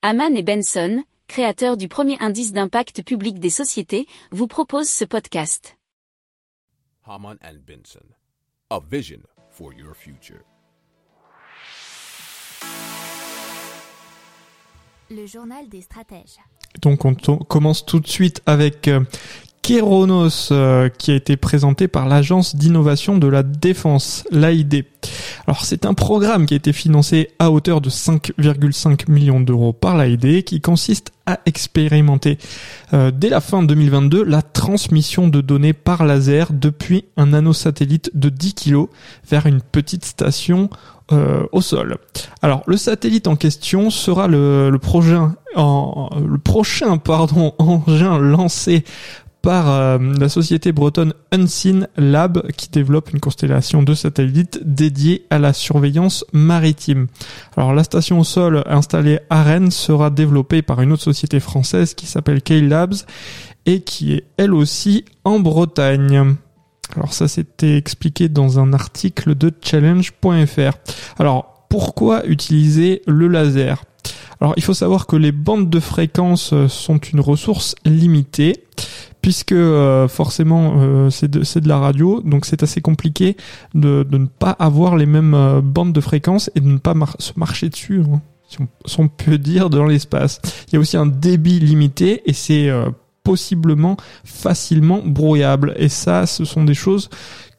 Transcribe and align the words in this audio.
Haman 0.00 0.36
et 0.36 0.44
Benson, 0.44 1.02
créateurs 1.26 1.76
du 1.76 1.88
premier 1.88 2.16
indice 2.20 2.52
d'impact 2.52 3.02
public 3.02 3.40
des 3.40 3.50
sociétés, 3.50 4.06
vous 4.30 4.46
proposent 4.46 4.88
ce 4.88 5.04
podcast. 5.04 5.76
Haman 7.04 7.36
and 7.42 7.56
Benson, 7.66 8.06
a 8.70 8.78
vision 8.78 9.18
for 9.50 9.72
your 9.72 9.96
future. 9.96 10.44
Le 15.10 15.26
journal 15.26 15.68
des 15.68 15.80
stratèges. 15.80 16.38
Donc 16.80 17.04
on 17.04 17.14
commence 17.14 17.84
tout 17.84 17.98
de 17.98 18.06
suite 18.06 18.40
avec 18.46 18.86
euh, 18.86 19.00
Keronos 19.62 20.52
euh, 20.52 20.88
qui 20.90 21.10
a 21.10 21.16
été 21.16 21.36
présenté 21.36 21.88
par 21.88 22.06
l'agence 22.06 22.54
d'innovation 22.54 23.18
de 23.18 23.26
la 23.26 23.42
défense, 23.42 24.24
l'AID. 24.30 24.84
Alors 25.48 25.64
c'est 25.64 25.86
un 25.86 25.94
programme 25.94 26.44
qui 26.44 26.52
a 26.52 26.58
été 26.58 26.74
financé 26.74 27.30
à 27.38 27.50
hauteur 27.50 27.80
de 27.80 27.88
5,5 27.88 29.10
millions 29.10 29.40
d'euros 29.40 29.72
par 29.72 29.96
l'AID 29.96 30.44
qui 30.44 30.60
consiste 30.60 31.10
à 31.24 31.40
expérimenter 31.46 32.36
euh, 32.92 33.10
dès 33.10 33.30
la 33.30 33.40
fin 33.40 33.62
2022 33.62 34.24
la 34.24 34.42
transmission 34.42 35.26
de 35.26 35.40
données 35.40 35.72
par 35.72 36.04
laser 36.04 36.48
depuis 36.52 37.06
un 37.16 37.28
nanosatellite 37.28 38.10
de 38.12 38.28
10 38.28 38.54
kg 38.56 38.88
vers 39.26 39.46
une 39.46 39.62
petite 39.62 40.04
station 40.04 40.68
euh, 41.12 41.46
au 41.52 41.62
sol. 41.62 41.96
Alors 42.42 42.62
le 42.66 42.76
satellite 42.76 43.26
en 43.26 43.36
question 43.36 43.88
sera 43.88 44.28
le, 44.28 44.68
le 44.68 44.72
le 44.76 46.38
prochain 46.38 47.00
engin 47.58 48.18
lancé 48.18 48.84
par 49.42 49.70
euh, 49.70 49.98
la 50.18 50.28
société 50.28 50.72
bretonne 50.72 51.14
Unseen 51.32 51.88
Lab 51.96 52.50
qui 52.52 52.68
développe 52.68 53.10
une 53.12 53.20
constellation 53.20 53.82
de 53.82 53.94
satellites 53.94 54.60
dédiée 54.64 55.26
à 55.30 55.38
la 55.38 55.52
surveillance 55.52 56.24
maritime. 56.32 57.06
Alors 57.56 57.72
la 57.72 57.84
station 57.84 58.20
au 58.20 58.24
sol 58.24 58.62
installée 58.66 59.20
à 59.30 59.42
Rennes 59.42 59.70
sera 59.70 60.10
développée 60.10 60.62
par 60.62 60.80
une 60.82 60.92
autre 60.92 61.02
société 61.02 61.40
française 61.40 61.94
qui 61.94 62.06
s'appelle 62.06 62.42
K-Labs 62.42 62.94
et 63.66 63.82
qui 63.82 64.14
est 64.14 64.24
elle 64.36 64.54
aussi 64.54 65.04
en 65.24 65.40
Bretagne. 65.40 66.36
Alors 66.96 67.12
ça 67.12 67.28
c'était 67.28 67.76
expliqué 67.76 68.28
dans 68.28 68.58
un 68.58 68.72
article 68.72 69.34
de 69.34 69.52
challenge.fr. 69.62 70.78
Alors 71.18 71.66
pourquoi 71.68 72.26
utiliser 72.26 73.02
le 73.06 73.28
laser? 73.28 73.84
Alors 74.40 74.54
il 74.56 74.62
faut 74.62 74.74
savoir 74.74 75.06
que 75.06 75.16
les 75.16 75.32
bandes 75.32 75.68
de 75.68 75.80
fréquence 75.80 76.54
sont 76.68 76.98
une 76.98 77.20
ressource 77.20 77.74
limitée 77.84 78.64
puisque 79.28 79.52
euh, 79.52 80.08
forcément 80.08 80.76
euh, 80.78 81.10
c'est 81.10 81.30
de, 81.30 81.68
la 81.68 81.76
radio, 81.76 82.22
donc 82.22 82.46
c'est 82.46 82.62
assez 82.62 82.80
compliqué 82.80 83.36
de, 83.74 84.06
ne 84.10 84.24
pas 84.24 84.52
avoir 84.52 84.96
les 84.96 85.04
mêmes 85.04 85.34
euh, 85.34 85.60
bandes 85.60 85.92
de 85.92 86.00
fréquence 86.00 86.50
et 86.54 86.60
de 86.60 86.66
ne 86.66 86.78
pas 86.78 86.94
se 87.18 87.32
marcher 87.36 87.68
dessus, 87.68 88.00
hein, 88.10 88.22
si, 88.48 88.56
on, 88.62 88.68
si 88.86 89.00
on 89.00 89.08
peut 89.08 89.36
dire, 89.38 89.68
dans 89.68 89.84
l'espace. 89.84 90.40
Il 90.68 90.72
y 90.72 90.76
a 90.76 90.80
aussi 90.80 90.96
un 90.96 91.04
débit 91.04 91.60
limité 91.60 92.22
et 92.24 92.32
c'est 92.32 92.70
possiblement 93.22 93.98
facilement 94.24 95.02
brouillable. 95.04 95.74
Et 95.76 95.90
ça, 95.90 96.24
ce 96.24 96.46
sont 96.46 96.64
des 96.64 96.72
choses 96.72 97.10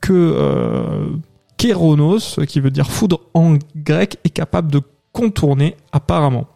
que 0.00 1.18
Kéronos, 1.58 2.40
qui 2.48 2.60
veut 2.60 2.70
dire 2.70 2.90
foudre 2.90 3.20
en 3.34 3.58
grec, 3.76 4.16
est 4.24 4.30
capable 4.30 4.72
de 4.72 4.80
contourner 5.12 5.76
apparemment. 5.92 6.46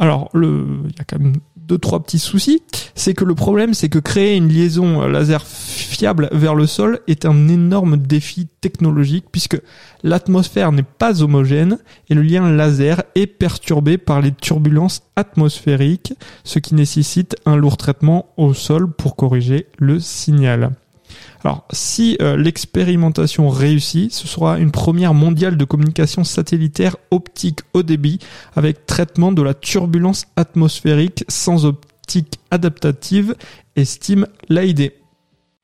Alors, 0.00 0.30
il 0.34 0.94
y 0.98 1.00
a 1.00 1.04
quand 1.04 1.20
même 1.20 1.34
deux 1.56 1.78
trois 1.78 2.02
petits 2.02 2.18
soucis. 2.18 2.62
C'est 2.94 3.14
que 3.14 3.24
le 3.24 3.34
problème, 3.34 3.74
c'est 3.74 3.90
que 3.90 3.98
créer 3.98 4.34
une 4.34 4.48
liaison 4.48 5.06
laser 5.06 5.46
fiable 5.46 6.28
vers 6.32 6.54
le 6.54 6.66
sol 6.66 7.00
est 7.06 7.26
un 7.26 7.48
énorme 7.48 7.98
défi 7.98 8.48
technologique 8.62 9.26
puisque 9.30 9.60
l'atmosphère 10.02 10.72
n'est 10.72 10.82
pas 10.82 11.22
homogène 11.22 11.78
et 12.08 12.14
le 12.14 12.22
lien 12.22 12.50
laser 12.50 13.02
est 13.14 13.26
perturbé 13.26 13.98
par 13.98 14.22
les 14.22 14.32
turbulences 14.32 15.02
atmosphériques, 15.16 16.14
ce 16.44 16.58
qui 16.58 16.74
nécessite 16.74 17.36
un 17.44 17.56
lourd 17.56 17.76
traitement 17.76 18.32
au 18.38 18.54
sol 18.54 18.90
pour 18.90 19.16
corriger 19.16 19.66
le 19.78 20.00
signal. 20.00 20.72
Alors, 21.42 21.64
si 21.72 22.18
euh, 22.20 22.36
l'expérimentation 22.36 23.48
réussit, 23.48 24.12
ce 24.12 24.28
sera 24.28 24.58
une 24.58 24.70
première 24.70 25.14
mondiale 25.14 25.56
de 25.56 25.64
communication 25.64 26.22
satellitaire 26.22 26.96
optique 27.10 27.60
haut 27.72 27.82
débit 27.82 28.18
avec 28.56 28.84
traitement 28.84 29.32
de 29.32 29.42
la 29.42 29.54
turbulence 29.54 30.26
atmosphérique 30.36 31.24
sans 31.28 31.64
optique 31.64 32.40
adaptative, 32.50 33.36
estime 33.76 34.26
l'AID. 34.48 34.92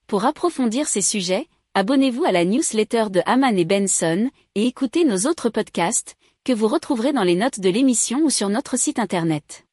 Pour 0.06 0.25
approfondir 0.25 0.87
ces 0.87 1.03
sujets, 1.03 1.47
abonnez-vous 1.75 2.25
à 2.25 2.33
la 2.33 2.45
newsletter 2.45 3.06
de 3.11 3.21
Haman 3.27 3.59
et 3.59 3.65
Benson 3.65 4.31
et 4.55 4.67
écoutez 4.67 5.05
nos 5.05 5.29
autres 5.29 5.50
podcasts 5.50 6.17
que 6.45 6.53
vous 6.53 6.69
retrouverez 6.69 7.12
dans 7.12 7.25
les 7.25 7.34
notes 7.34 7.61
de 7.61 7.69
l'émission 7.69 8.21
ou 8.23 8.31
sur 8.31 8.49
notre 8.49 8.79
site 8.79 8.99
internet. 8.99 9.66